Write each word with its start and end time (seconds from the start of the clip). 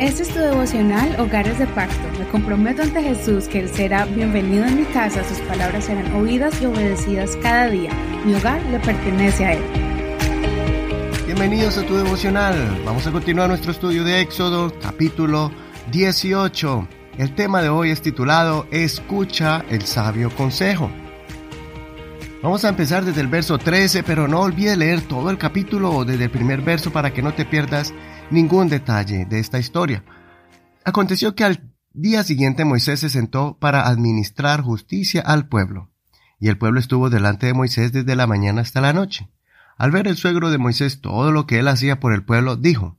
Este 0.00 0.22
es 0.22 0.28
tu 0.28 0.38
devocional 0.38 1.18
Hogares 1.18 1.58
de 1.58 1.66
Pacto. 1.68 2.18
Me 2.18 2.26
comprometo 2.28 2.82
ante 2.82 3.02
Jesús 3.02 3.48
que 3.48 3.60
Él 3.60 3.68
será 3.68 4.04
bienvenido 4.04 4.64
en 4.66 4.76
mi 4.76 4.84
casa, 4.84 5.22
sus 5.24 5.38
palabras 5.38 5.84
serán 5.84 6.14
oídas 6.14 6.60
y 6.60 6.66
obedecidas 6.66 7.36
cada 7.42 7.70
día. 7.70 7.90
Mi 8.26 8.34
hogar 8.34 8.60
le 8.66 8.80
pertenece 8.80 9.44
a 9.46 9.52
Él. 9.54 9.62
Bienvenidos 11.24 11.78
a 11.78 11.86
tu 11.86 11.96
devocional. 11.96 12.82
Vamos 12.84 13.06
a 13.06 13.12
continuar 13.12 13.48
nuestro 13.48 13.72
estudio 13.72 14.04
de 14.04 14.20
Éxodo, 14.20 14.72
capítulo 14.80 15.50
18. 15.90 16.88
El 17.16 17.34
tema 17.34 17.62
de 17.62 17.68
hoy 17.68 17.90
es 17.90 18.02
titulado 18.02 18.66
Escucha 18.70 19.64
el 19.70 19.86
sabio 19.86 20.28
consejo. 20.30 20.90
Vamos 22.44 22.62
a 22.66 22.68
empezar 22.68 23.06
desde 23.06 23.22
el 23.22 23.28
verso 23.28 23.56
13, 23.56 24.02
pero 24.02 24.28
no 24.28 24.40
olvides 24.40 24.76
leer 24.76 25.00
todo 25.00 25.30
el 25.30 25.38
capítulo 25.38 26.04
desde 26.04 26.24
el 26.24 26.30
primer 26.30 26.60
verso 26.60 26.92
para 26.92 27.10
que 27.10 27.22
no 27.22 27.32
te 27.32 27.46
pierdas 27.46 27.94
ningún 28.30 28.68
detalle 28.68 29.24
de 29.24 29.38
esta 29.38 29.58
historia. 29.58 30.04
Aconteció 30.84 31.34
que 31.34 31.44
al 31.44 31.72
día 31.94 32.22
siguiente 32.22 32.66
Moisés 32.66 33.00
se 33.00 33.08
sentó 33.08 33.56
para 33.58 33.88
administrar 33.88 34.60
justicia 34.60 35.22
al 35.22 35.48
pueblo, 35.48 35.90
y 36.38 36.48
el 36.48 36.58
pueblo 36.58 36.80
estuvo 36.80 37.08
delante 37.08 37.46
de 37.46 37.54
Moisés 37.54 37.92
desde 37.92 38.14
la 38.14 38.26
mañana 38.26 38.60
hasta 38.60 38.82
la 38.82 38.92
noche. 38.92 39.30
Al 39.78 39.90
ver 39.90 40.06
el 40.06 40.18
suegro 40.18 40.50
de 40.50 40.58
Moisés 40.58 41.00
todo 41.00 41.32
lo 41.32 41.46
que 41.46 41.60
él 41.60 41.66
hacía 41.66 41.98
por 41.98 42.12
el 42.12 42.26
pueblo, 42.26 42.56
dijo, 42.56 42.98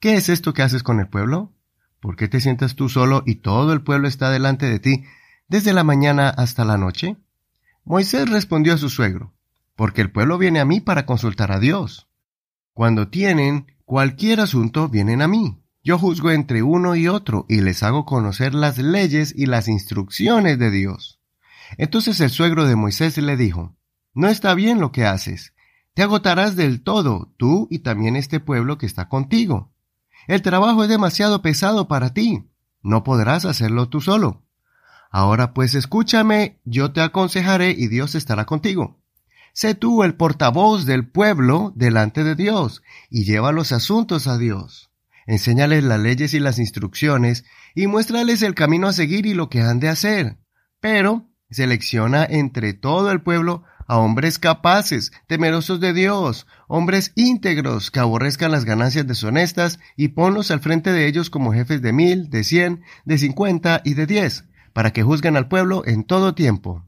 ¿Qué 0.00 0.16
es 0.16 0.28
esto 0.28 0.52
que 0.52 0.60
haces 0.60 0.82
con 0.82 1.00
el 1.00 1.08
pueblo? 1.08 1.54
¿Por 1.98 2.14
qué 2.14 2.28
te 2.28 2.42
sientas 2.42 2.76
tú 2.76 2.90
solo 2.90 3.22
y 3.24 3.36
todo 3.36 3.72
el 3.72 3.80
pueblo 3.80 4.06
está 4.06 4.28
delante 4.28 4.66
de 4.66 4.80
ti 4.80 5.04
desde 5.48 5.72
la 5.72 5.82
mañana 5.82 6.28
hasta 6.28 6.66
la 6.66 6.76
noche? 6.76 7.16
Moisés 7.84 8.28
respondió 8.28 8.74
a 8.74 8.78
su 8.78 8.88
suegro, 8.88 9.34
porque 9.74 10.00
el 10.00 10.12
pueblo 10.12 10.38
viene 10.38 10.60
a 10.60 10.64
mí 10.64 10.80
para 10.80 11.04
consultar 11.04 11.50
a 11.50 11.58
Dios. 11.58 12.08
Cuando 12.72 13.08
tienen 13.08 13.66
cualquier 13.84 14.40
asunto, 14.40 14.88
vienen 14.88 15.20
a 15.20 15.28
mí. 15.28 15.62
Yo 15.82 15.98
juzgo 15.98 16.30
entre 16.30 16.62
uno 16.62 16.94
y 16.94 17.08
otro 17.08 17.44
y 17.48 17.60
les 17.60 17.82
hago 17.82 18.04
conocer 18.04 18.54
las 18.54 18.78
leyes 18.78 19.34
y 19.36 19.46
las 19.46 19.66
instrucciones 19.66 20.58
de 20.58 20.70
Dios. 20.70 21.20
Entonces 21.76 22.20
el 22.20 22.30
suegro 22.30 22.66
de 22.66 22.76
Moisés 22.76 23.18
le 23.18 23.36
dijo, 23.36 23.76
No 24.14 24.28
está 24.28 24.54
bien 24.54 24.80
lo 24.80 24.92
que 24.92 25.04
haces. 25.04 25.52
Te 25.94 26.02
agotarás 26.02 26.54
del 26.54 26.82
todo, 26.82 27.34
tú 27.36 27.66
y 27.70 27.80
también 27.80 28.14
este 28.14 28.38
pueblo 28.38 28.78
que 28.78 28.86
está 28.86 29.08
contigo. 29.08 29.72
El 30.28 30.40
trabajo 30.40 30.84
es 30.84 30.88
demasiado 30.88 31.42
pesado 31.42 31.88
para 31.88 32.14
ti. 32.14 32.48
No 32.80 33.02
podrás 33.02 33.44
hacerlo 33.44 33.88
tú 33.88 34.00
solo. 34.00 34.44
Ahora 35.12 35.52
pues 35.52 35.74
escúchame, 35.74 36.58
yo 36.64 36.92
te 36.92 37.02
aconsejaré 37.02 37.70
y 37.70 37.88
Dios 37.88 38.14
estará 38.14 38.46
contigo. 38.46 38.98
Sé 39.52 39.74
tú 39.74 40.02
el 40.04 40.14
portavoz 40.14 40.86
del 40.86 41.06
pueblo 41.06 41.74
delante 41.76 42.24
de 42.24 42.34
Dios 42.34 42.82
y 43.10 43.24
lleva 43.24 43.52
los 43.52 43.72
asuntos 43.72 44.26
a 44.26 44.38
Dios. 44.38 44.90
Enséñales 45.26 45.84
las 45.84 46.00
leyes 46.00 46.32
y 46.32 46.40
las 46.40 46.58
instrucciones 46.58 47.44
y 47.74 47.88
muéstrales 47.88 48.40
el 48.40 48.54
camino 48.54 48.88
a 48.88 48.94
seguir 48.94 49.26
y 49.26 49.34
lo 49.34 49.50
que 49.50 49.60
han 49.60 49.80
de 49.80 49.90
hacer. 49.90 50.38
Pero 50.80 51.28
selecciona 51.50 52.24
entre 52.24 52.72
todo 52.72 53.10
el 53.10 53.20
pueblo 53.20 53.64
a 53.86 53.98
hombres 53.98 54.38
capaces, 54.38 55.12
temerosos 55.26 55.78
de 55.78 55.92
Dios, 55.92 56.46
hombres 56.68 57.12
íntegros 57.16 57.90
que 57.90 58.00
aborrezcan 58.00 58.50
las 58.50 58.64
ganancias 58.64 59.06
deshonestas 59.06 59.78
y 59.94 60.08
ponlos 60.08 60.50
al 60.50 60.60
frente 60.60 60.90
de 60.90 61.06
ellos 61.06 61.28
como 61.28 61.52
jefes 61.52 61.82
de 61.82 61.92
mil, 61.92 62.30
de 62.30 62.44
cien, 62.44 62.80
de 63.04 63.18
cincuenta 63.18 63.82
y 63.84 63.92
de 63.92 64.06
diez 64.06 64.46
para 64.72 64.92
que 64.92 65.02
juzguen 65.02 65.36
al 65.36 65.48
pueblo 65.48 65.82
en 65.86 66.04
todo 66.04 66.34
tiempo. 66.34 66.84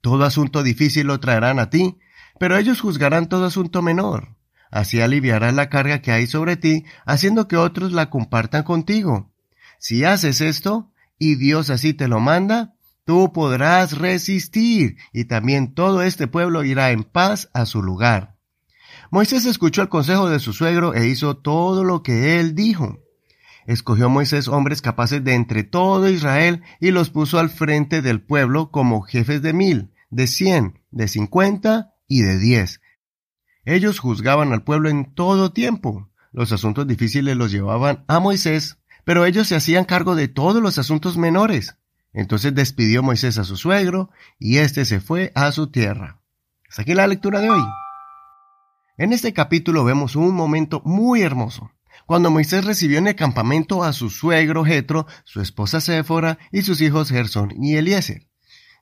Todo 0.00 0.24
asunto 0.24 0.62
difícil 0.62 1.06
lo 1.06 1.20
traerán 1.20 1.58
a 1.58 1.70
ti, 1.70 1.98
pero 2.38 2.56
ellos 2.56 2.80
juzgarán 2.80 3.28
todo 3.28 3.46
asunto 3.46 3.82
menor. 3.82 4.36
Así 4.70 5.00
aliviarás 5.00 5.54
la 5.54 5.68
carga 5.68 6.02
que 6.02 6.12
hay 6.12 6.26
sobre 6.26 6.56
ti, 6.56 6.84
haciendo 7.06 7.48
que 7.48 7.56
otros 7.56 7.92
la 7.92 8.10
compartan 8.10 8.64
contigo. 8.64 9.32
Si 9.78 10.04
haces 10.04 10.40
esto, 10.40 10.90
y 11.18 11.36
Dios 11.36 11.70
así 11.70 11.94
te 11.94 12.08
lo 12.08 12.20
manda, 12.20 12.74
tú 13.04 13.32
podrás 13.32 13.96
resistir, 13.96 14.96
y 15.12 15.26
también 15.26 15.74
todo 15.74 16.02
este 16.02 16.26
pueblo 16.26 16.64
irá 16.64 16.90
en 16.90 17.04
paz 17.04 17.50
a 17.54 17.66
su 17.66 17.82
lugar. 17.82 18.36
Moisés 19.10 19.46
escuchó 19.46 19.82
el 19.82 19.88
consejo 19.88 20.28
de 20.28 20.40
su 20.40 20.52
suegro 20.52 20.92
e 20.92 21.06
hizo 21.06 21.36
todo 21.36 21.84
lo 21.84 22.02
que 22.02 22.40
él 22.40 22.54
dijo 22.54 23.03
escogió 23.66 24.08
Moisés 24.08 24.48
hombres 24.48 24.82
capaces 24.82 25.22
de 25.24 25.34
entre 25.34 25.64
todo 25.64 26.08
Israel 26.08 26.62
y 26.80 26.90
los 26.90 27.10
puso 27.10 27.38
al 27.38 27.50
frente 27.50 28.02
del 28.02 28.20
pueblo 28.20 28.70
como 28.70 29.02
jefes 29.02 29.42
de 29.42 29.52
mil, 29.52 29.92
de 30.10 30.26
cien, 30.26 30.80
de 30.90 31.08
cincuenta 31.08 31.94
y 32.06 32.22
de 32.22 32.38
diez. 32.38 32.80
Ellos 33.64 33.98
juzgaban 33.98 34.52
al 34.52 34.62
pueblo 34.62 34.88
en 34.88 35.14
todo 35.14 35.52
tiempo. 35.52 36.10
Los 36.32 36.52
asuntos 36.52 36.86
difíciles 36.86 37.36
los 37.36 37.50
llevaban 37.50 38.04
a 38.08 38.20
Moisés, 38.20 38.78
pero 39.04 39.24
ellos 39.24 39.48
se 39.48 39.56
hacían 39.56 39.84
cargo 39.84 40.14
de 40.14 40.28
todos 40.28 40.62
los 40.62 40.78
asuntos 40.78 41.16
menores. 41.16 41.76
Entonces 42.12 42.54
despidió 42.54 43.02
Moisés 43.02 43.38
a 43.38 43.44
su 43.44 43.56
suegro 43.56 44.10
y 44.38 44.58
éste 44.58 44.84
se 44.84 45.00
fue 45.00 45.32
a 45.34 45.50
su 45.52 45.70
tierra. 45.70 46.20
Hasta 46.68 46.82
aquí 46.82 46.94
la 46.94 47.06
lectura 47.06 47.40
de 47.40 47.50
hoy. 47.50 47.62
En 48.96 49.12
este 49.12 49.32
capítulo 49.32 49.84
vemos 49.84 50.14
un 50.14 50.34
momento 50.34 50.80
muy 50.84 51.22
hermoso 51.22 51.73
cuando 52.06 52.30
Moisés 52.30 52.64
recibió 52.64 52.98
en 52.98 53.08
el 53.08 53.16
campamento 53.16 53.84
a 53.84 53.92
su 53.92 54.10
suegro 54.10 54.64
Jetro, 54.64 55.06
su 55.24 55.40
esposa 55.40 55.80
Séfora 55.80 56.38
y 56.52 56.62
sus 56.62 56.80
hijos 56.80 57.10
Gersón 57.10 57.52
y 57.62 57.76
Eliezer. 57.76 58.26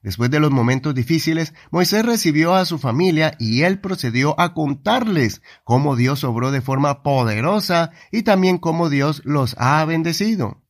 Después 0.02 0.30
de 0.30 0.40
los 0.40 0.50
momentos 0.50 0.94
difíciles, 0.94 1.54
Moisés 1.70 2.04
recibió 2.04 2.54
a 2.56 2.64
su 2.64 2.78
familia 2.78 3.36
y 3.38 3.62
él 3.62 3.78
procedió 3.78 4.38
a 4.40 4.52
contarles 4.52 5.42
cómo 5.62 5.94
Dios 5.94 6.24
obró 6.24 6.50
de 6.50 6.60
forma 6.60 7.04
poderosa 7.04 7.92
y 8.10 8.22
también 8.22 8.58
cómo 8.58 8.90
Dios 8.90 9.22
los 9.24 9.54
ha 9.58 9.84
bendecido. 9.84 10.60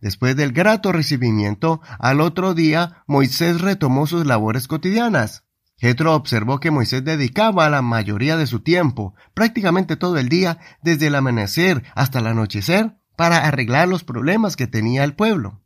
Después 0.00 0.34
del 0.34 0.52
grato 0.52 0.90
recibimiento, 0.90 1.80
al 2.00 2.20
otro 2.20 2.54
día 2.54 3.04
Moisés 3.06 3.60
retomó 3.60 4.08
sus 4.08 4.26
labores 4.26 4.66
cotidianas. 4.66 5.44
Jetro 5.82 6.14
observó 6.14 6.60
que 6.60 6.70
Moisés 6.70 7.04
dedicaba 7.04 7.68
la 7.68 7.82
mayoría 7.82 8.36
de 8.36 8.46
su 8.46 8.60
tiempo, 8.60 9.16
prácticamente 9.34 9.96
todo 9.96 10.16
el 10.16 10.28
día, 10.28 10.58
desde 10.80 11.08
el 11.08 11.14
amanecer 11.16 11.82
hasta 11.96 12.20
el 12.20 12.28
anochecer, 12.28 12.94
para 13.16 13.38
arreglar 13.38 13.88
los 13.88 14.04
problemas 14.04 14.54
que 14.54 14.68
tenía 14.68 15.02
el 15.02 15.14
pueblo. 15.14 15.60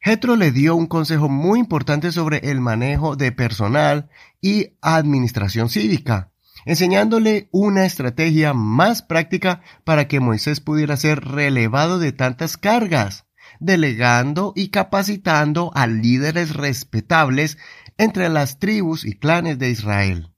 Jetro 0.00 0.34
le 0.34 0.50
dio 0.50 0.74
un 0.74 0.88
consejo 0.88 1.28
muy 1.28 1.60
importante 1.60 2.10
sobre 2.10 2.50
el 2.50 2.60
manejo 2.60 3.14
de 3.14 3.30
personal 3.30 4.10
y 4.40 4.72
administración 4.82 5.68
cívica, 5.68 6.32
enseñándole 6.64 7.48
una 7.52 7.86
estrategia 7.86 8.52
más 8.52 9.02
práctica 9.02 9.62
para 9.84 10.08
que 10.08 10.18
Moisés 10.18 10.58
pudiera 10.58 10.96
ser 10.96 11.20
relevado 11.20 12.00
de 12.00 12.10
tantas 12.10 12.56
cargas, 12.56 13.26
delegando 13.60 14.52
y 14.56 14.70
capacitando 14.70 15.70
a 15.76 15.86
líderes 15.86 16.54
respetables 16.54 17.58
entre 17.98 18.28
las 18.28 18.58
tribus 18.58 19.04
y 19.04 19.18
clanes 19.18 19.58
de 19.58 19.70
Israel. 19.70 20.30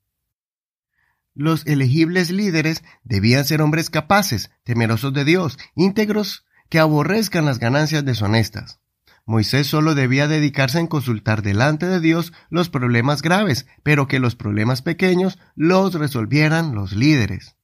Los 1.34 1.66
elegibles 1.66 2.30
líderes 2.30 2.82
debían 3.04 3.44
ser 3.44 3.60
hombres 3.60 3.90
capaces, 3.90 4.50
temerosos 4.64 5.12
de 5.12 5.24
Dios, 5.24 5.58
íntegros, 5.74 6.46
que 6.70 6.78
aborrezcan 6.78 7.44
las 7.44 7.58
ganancias 7.58 8.04
deshonestas. 8.04 8.80
Moisés 9.26 9.66
solo 9.66 9.94
debía 9.94 10.28
dedicarse 10.28 10.78
en 10.78 10.86
consultar 10.86 11.42
delante 11.42 11.86
de 11.86 12.00
Dios 12.00 12.32
los 12.48 12.68
problemas 12.68 13.22
graves, 13.22 13.66
pero 13.82 14.06
que 14.06 14.20
los 14.20 14.36
problemas 14.36 14.82
pequeños 14.82 15.38
los 15.54 15.94
resolvieran 15.94 16.74
los 16.74 16.92
líderes. 16.92 17.56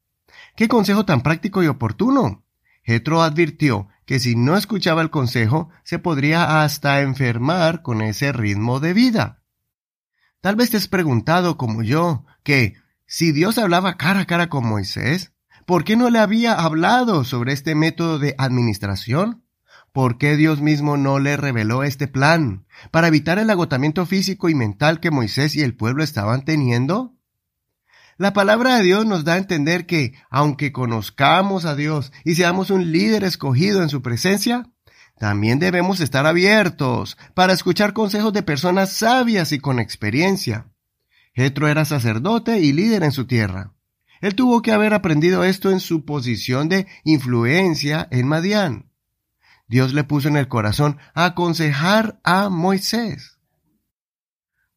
¡Qué 0.56 0.68
consejo 0.68 1.06
tan 1.06 1.22
práctico 1.22 1.62
y 1.62 1.68
oportuno! 1.68 2.44
Jetro 2.82 3.22
advirtió 3.22 3.88
que 4.06 4.18
si 4.18 4.34
no 4.34 4.56
escuchaba 4.56 5.02
el 5.02 5.10
consejo, 5.10 5.70
se 5.84 6.00
podría 6.00 6.62
hasta 6.62 7.00
enfermar 7.00 7.82
con 7.82 8.02
ese 8.02 8.32
ritmo 8.32 8.80
de 8.80 8.92
vida. 8.92 9.41
Tal 10.42 10.56
vez 10.56 10.70
te 10.70 10.76
has 10.76 10.88
preguntado, 10.88 11.56
como 11.56 11.84
yo, 11.84 12.24
que 12.42 12.74
si 13.06 13.30
Dios 13.30 13.58
hablaba 13.58 13.96
cara 13.96 14.22
a 14.22 14.24
cara 14.26 14.48
con 14.48 14.66
Moisés, 14.66 15.32
¿por 15.66 15.84
qué 15.84 15.94
no 15.94 16.10
le 16.10 16.18
había 16.18 16.54
hablado 16.54 17.22
sobre 17.22 17.52
este 17.52 17.76
método 17.76 18.18
de 18.18 18.34
administración? 18.38 19.44
¿Por 19.92 20.18
qué 20.18 20.36
Dios 20.36 20.60
mismo 20.60 20.96
no 20.96 21.20
le 21.20 21.36
reveló 21.36 21.84
este 21.84 22.08
plan 22.08 22.66
para 22.90 23.06
evitar 23.06 23.38
el 23.38 23.50
agotamiento 23.50 24.04
físico 24.04 24.48
y 24.48 24.56
mental 24.56 24.98
que 24.98 25.12
Moisés 25.12 25.54
y 25.54 25.62
el 25.62 25.76
pueblo 25.76 26.02
estaban 26.02 26.44
teniendo? 26.44 27.14
La 28.18 28.32
palabra 28.32 28.78
de 28.78 28.82
Dios 28.82 29.06
nos 29.06 29.22
da 29.22 29.34
a 29.34 29.38
entender 29.38 29.86
que, 29.86 30.14
aunque 30.28 30.72
conozcamos 30.72 31.66
a 31.66 31.76
Dios 31.76 32.10
y 32.24 32.34
seamos 32.34 32.70
un 32.70 32.90
líder 32.90 33.22
escogido 33.22 33.80
en 33.80 33.90
su 33.90 34.02
presencia, 34.02 34.68
también 35.18 35.58
debemos 35.58 36.00
estar 36.00 36.26
abiertos 36.26 37.16
para 37.34 37.52
escuchar 37.52 37.92
consejos 37.92 38.32
de 38.32 38.42
personas 38.42 38.92
sabias 38.92 39.52
y 39.52 39.60
con 39.60 39.78
experiencia. 39.78 40.66
Jetro 41.34 41.68
era 41.68 41.84
sacerdote 41.84 42.60
y 42.60 42.72
líder 42.72 43.04
en 43.04 43.12
su 43.12 43.26
tierra. 43.26 43.72
Él 44.20 44.34
tuvo 44.34 44.62
que 44.62 44.72
haber 44.72 44.94
aprendido 44.94 45.44
esto 45.44 45.70
en 45.70 45.80
su 45.80 46.04
posición 46.04 46.68
de 46.68 46.86
influencia 47.04 48.08
en 48.10 48.26
Madián. 48.26 48.90
Dios 49.68 49.94
le 49.94 50.04
puso 50.04 50.28
en 50.28 50.36
el 50.36 50.48
corazón 50.48 50.98
aconsejar 51.14 52.20
a 52.24 52.48
Moisés. 52.48 53.38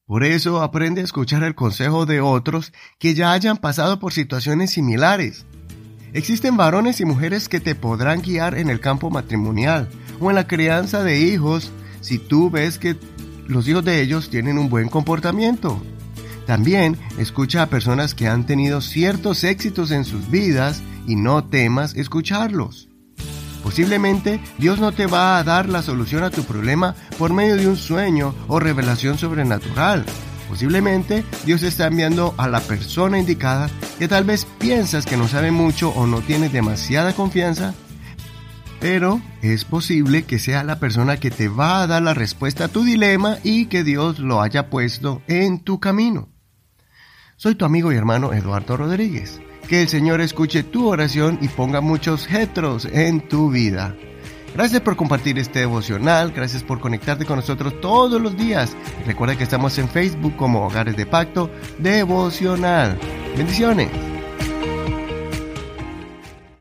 Por 0.06 0.24
eso 0.24 0.62
aprende 0.62 1.02
a 1.02 1.04
escuchar 1.04 1.44
el 1.44 1.56
consejo 1.56 2.06
de 2.06 2.22
otros 2.22 2.72
que 3.00 3.16
ya 3.16 3.32
hayan 3.32 3.58
pasado 3.58 4.00
por 4.00 4.14
situaciones 4.14 4.72
similares 4.72 5.46
Existen 6.16 6.56
varones 6.56 7.02
y 7.02 7.06
mujeres 7.06 7.50
que 7.50 7.60
te 7.60 7.76
podrán 7.76 8.22
guiar 8.22 8.58
en 8.58 8.70
el 8.70 8.80
campo 8.80 9.10
matrimonial 9.10 9.90
o 10.22 10.30
en 10.30 10.36
la 10.36 10.48
crianza 10.48 11.04
de 11.04 11.20
hijos 11.20 11.74
si 12.00 12.20
tú 12.20 12.50
ves 12.50 12.80
que 12.80 12.96
los 13.48 13.68
hijos 13.68 13.84
de 13.84 14.02
ellos 14.02 14.30
tienen 14.30 14.58
un 14.58 14.70
buen 14.70 14.88
comportamiento. 14.88 15.84
También 16.48 16.98
escucha 17.18 17.64
a 17.64 17.70
personas 17.70 18.16
que 18.16 18.30
han 18.30 18.46
tenido 18.46 18.80
ciertos 18.80 19.44
éxitos 19.44 19.92
en 19.92 20.06
sus 20.06 20.32
vidas 20.32 20.82
y 21.06 21.18
no 21.18 21.44
temas 21.44 21.96
escucharlos. 21.96 22.88
Posiblemente 23.62 24.40
Dios 24.58 24.80
no 24.80 24.94
te 24.94 25.08
va 25.08 25.38
a 25.38 25.44
dar 25.44 25.68
la 25.68 25.82
solución 25.82 26.24
a 26.24 26.30
tu 26.30 26.46
problema 26.46 26.96
por 27.20 27.34
medio 27.34 27.58
de 27.58 27.68
un 27.68 27.76
sueño 27.76 28.34
o 28.48 28.62
revelación 28.62 29.18
sobrenatural. 29.18 30.06
Posiblemente 30.50 31.24
Dios 31.46 31.64
está 31.64 31.88
enviando 31.88 32.34
a 32.38 32.48
la 32.48 32.60
persona 32.60 33.20
indicada 33.20 33.70
que 33.98 34.08
tal 34.08 34.24
vez 34.24 34.46
piensas 34.60 35.06
que 35.06 35.18
no 35.18 35.28
sabe 35.28 35.52
mucho 35.52 35.90
o 35.90 36.06
no 36.08 36.22
tiene 36.22 36.50
demasiada 36.50 37.14
confianza, 37.14 37.74
pero 38.80 39.22
es 39.42 39.66
posible 39.66 40.24
que 40.24 40.38
sea 40.38 40.64
la 40.64 40.80
persona 40.80 41.18
que 41.18 41.32
te 41.32 41.48
va 41.48 41.82
a 41.82 41.88
dar 41.88 42.04
la 42.04 42.14
respuesta 42.14 42.66
a 42.66 42.68
tu 42.68 42.84
dilema 42.84 43.38
y 43.44 43.66
que 43.66 43.84
Dios 43.84 44.20
lo 44.20 44.42
haya 44.42 44.70
puesto 44.70 45.22
en 45.28 45.60
tu 45.60 45.80
camino. 45.80 46.30
Soy 47.38 47.56
tu 47.56 47.66
amigo 47.66 47.92
y 47.92 47.96
hermano 47.96 48.32
Eduardo 48.32 48.78
Rodríguez. 48.78 49.42
Que 49.68 49.82
el 49.82 49.88
Señor 49.90 50.22
escuche 50.22 50.62
tu 50.62 50.88
oración 50.88 51.40
y 51.42 51.48
ponga 51.48 51.82
muchos 51.82 52.28
jetros 52.28 52.86
en 52.86 53.28
tu 53.28 53.50
vida. 53.50 53.96
Gracias 54.56 54.82
por 54.82 54.96
compartir 54.96 55.38
este 55.38 55.60
devocional, 55.60 56.32
gracias 56.32 56.64
por 56.64 56.80
conectarte 56.80 57.26
con 57.26 57.36
nosotros 57.36 57.80
todos 57.82 58.22
los 58.22 58.38
días. 58.38 58.76
Recuerda 59.06 59.38
que 59.38 59.44
estamos 59.44 59.78
en 59.78 59.90
Facebook 59.90 60.38
como 60.38 60.66
Hogares 60.66 60.96
de 60.96 61.06
Pacto 61.06 61.52
Devocional. 61.78 62.98
Bendiciones. 63.36 64.15